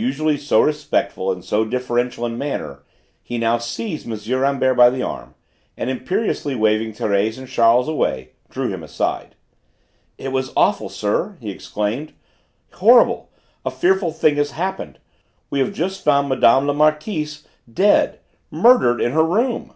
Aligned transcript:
Usually 0.00 0.38
so 0.38 0.62
respectful 0.62 1.30
and 1.30 1.44
so 1.44 1.66
deferential 1.66 2.24
in 2.24 2.38
manner, 2.38 2.84
he 3.22 3.36
now 3.36 3.58
seized 3.58 4.10
M. 4.10 4.40
Rambert 4.40 4.78
by 4.78 4.88
the 4.88 5.02
arm, 5.02 5.34
and 5.76 5.90
imperiously 5.90 6.54
waving 6.54 6.94
Thérèse 6.94 7.36
and 7.36 7.46
Charles 7.46 7.86
away, 7.86 8.30
drew 8.48 8.70
him 8.70 8.82
aside. 8.82 9.34
"It 10.16 10.30
is 10.34 10.52
awful, 10.56 10.88
sir," 10.88 11.36
he 11.38 11.50
exclaimed: 11.50 12.14
"horrible: 12.72 13.28
a 13.62 13.70
fearful 13.70 14.10
thing 14.10 14.36
has 14.36 14.52
happened. 14.52 15.00
We 15.50 15.58
have 15.58 15.74
just 15.74 16.02
found 16.02 16.30
Mme. 16.30 16.66
la 16.66 16.72
Marquise 16.72 17.46
dead 17.70 18.20
murdered 18.50 19.02
in 19.02 19.12
her 19.12 19.22
room!" 19.22 19.74